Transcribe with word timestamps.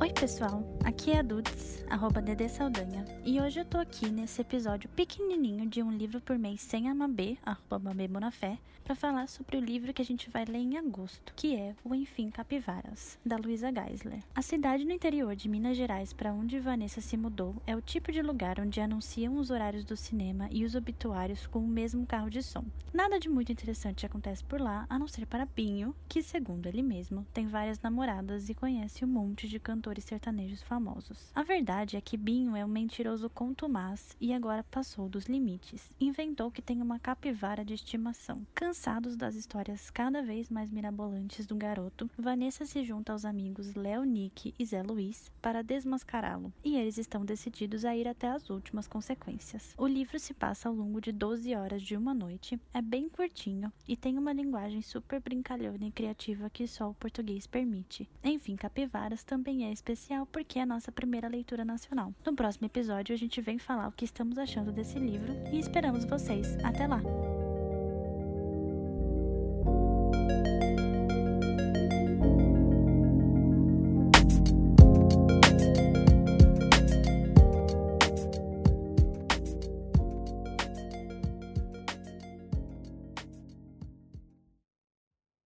Oi 0.00 0.12
pessoal, 0.12 0.62
aqui 0.84 1.12
é 1.12 1.18
a 1.18 1.22
Dudes, 1.22 1.82
arroba 1.88 2.20
Dedê 2.20 2.48
Saldanha, 2.48 3.04
e 3.24 3.40
hoje 3.40 3.60
eu 3.60 3.64
tô 3.64 3.78
aqui 3.78 4.08
nesse 4.10 4.42
episódio 4.42 4.88
pequenininho 4.90 5.66
de 5.66 5.82
um 5.82 5.90
livro 5.90 6.20
por 6.20 6.38
mês 6.38 6.60
sem 6.60 6.88
a 6.88 6.94
Mabê, 6.94 7.38
arroba 7.42 7.78
Mabê 7.78 8.06
Bonafé, 8.06 8.58
para 8.84 8.94
falar 8.94 9.26
sobre 9.28 9.56
o 9.56 9.60
livro 9.60 9.94
que 9.94 10.02
a 10.02 10.04
gente 10.04 10.28
vai 10.28 10.44
ler 10.44 10.58
em 10.58 10.76
agosto, 10.76 11.32
que 11.34 11.56
é 11.56 11.74
O 11.82 11.94
Enfim 11.94 12.30
Capivaras, 12.30 13.18
da 13.24 13.36
Luísa 13.36 13.72
Geisler. 13.72 14.22
A 14.34 14.42
cidade 14.42 14.84
no 14.84 14.92
interior 14.92 15.34
de 15.34 15.48
Minas 15.48 15.76
Gerais 15.76 16.12
para 16.12 16.34
onde 16.34 16.60
Vanessa 16.60 17.00
se 17.00 17.16
mudou 17.16 17.56
é 17.66 17.74
o 17.74 17.80
tipo 17.80 18.12
de 18.12 18.20
lugar 18.20 18.60
onde 18.60 18.80
anunciam 18.80 19.36
os 19.36 19.50
horários 19.50 19.84
do 19.84 19.96
cinema 19.96 20.48
e 20.50 20.64
os 20.64 20.74
obituários 20.74 21.46
com 21.46 21.60
o 21.60 21.66
mesmo 21.66 22.06
carro 22.06 22.28
de 22.28 22.42
som. 22.42 22.64
Nada 22.92 23.18
de 23.18 23.28
muito 23.28 23.50
interessante 23.50 24.04
acontece 24.04 24.44
por 24.44 24.60
lá, 24.60 24.84
a 24.88 24.98
não 24.98 25.08
ser 25.08 25.26
para 25.26 25.46
Binho, 25.46 25.94
que, 26.06 26.22
segundo 26.22 26.66
ele 26.66 26.82
mesmo, 26.82 27.26
tem 27.32 27.46
várias 27.46 27.80
namoradas 27.80 28.50
e 28.50 28.54
conhece 28.54 29.02
um 29.04 29.08
monte 29.08 29.48
de 29.48 29.58
cantores 29.58 30.04
sertanejos 30.04 30.62
famosos. 30.74 31.30
A 31.36 31.44
verdade 31.44 31.96
é 31.96 32.00
que 32.00 32.16
Binho 32.16 32.56
é 32.56 32.64
um 32.64 32.68
mentiroso 32.68 33.30
contumaz 33.30 34.16
e 34.20 34.32
agora 34.32 34.64
passou 34.64 35.08
dos 35.08 35.26
limites. 35.26 35.94
Inventou 36.00 36.50
que 36.50 36.60
tem 36.60 36.82
uma 36.82 36.98
capivara 36.98 37.64
de 37.64 37.74
estimação. 37.74 38.44
Cansados 38.52 39.16
das 39.16 39.36
histórias 39.36 39.88
cada 39.88 40.20
vez 40.20 40.50
mais 40.50 40.72
mirabolantes 40.72 41.46
do 41.46 41.54
garoto, 41.54 42.10
Vanessa 42.18 42.66
se 42.66 42.82
junta 42.82 43.12
aos 43.12 43.24
amigos 43.24 43.76
Léo 43.76 44.02
Nick 44.02 44.52
e 44.58 44.64
Zé 44.64 44.82
Luiz 44.82 45.30
para 45.40 45.62
desmascará-lo, 45.62 46.52
e 46.64 46.76
eles 46.76 46.98
estão 46.98 47.24
decididos 47.24 47.84
a 47.84 47.94
ir 47.94 48.08
até 48.08 48.28
as 48.28 48.50
últimas 48.50 48.88
consequências. 48.88 49.74
O 49.78 49.86
livro 49.86 50.18
se 50.18 50.34
passa 50.34 50.68
ao 50.68 50.74
longo 50.74 51.00
de 51.00 51.12
12 51.12 51.54
horas 51.54 51.82
de 51.82 51.96
uma 51.96 52.12
noite, 52.12 52.58
é 52.72 52.82
bem 52.82 53.08
curtinho 53.08 53.72
e 53.86 53.96
tem 53.96 54.18
uma 54.18 54.32
linguagem 54.32 54.82
super 54.82 55.20
brincalhona 55.20 55.86
e 55.86 55.92
criativa 55.92 56.50
que 56.50 56.66
só 56.66 56.90
o 56.90 56.94
português 56.94 57.46
permite. 57.46 58.08
Enfim, 58.24 58.56
Capivaras 58.56 59.22
também 59.22 59.66
é 59.66 59.72
especial 59.72 60.26
porque 60.26 60.58
é 60.58 60.63
a 60.64 60.66
nossa 60.66 60.90
primeira 60.90 61.28
leitura 61.28 61.64
nacional. 61.64 62.12
No 62.26 62.34
próximo 62.34 62.66
episódio 62.66 63.14
a 63.14 63.18
gente 63.18 63.40
vem 63.40 63.58
falar 63.58 63.88
o 63.88 63.92
que 63.92 64.04
estamos 64.04 64.38
achando 64.38 64.72
desse 64.72 64.98
livro 64.98 65.32
e 65.52 65.58
esperamos 65.58 66.04
vocês. 66.04 66.56
Até 66.64 66.86
lá! 66.86 67.00